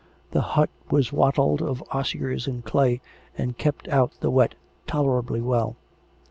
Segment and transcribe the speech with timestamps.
[0.31, 3.01] (The hut was wattled of osiers and clay,
[3.37, 4.55] and kept out the wet
[4.87, 5.75] tolerably well.)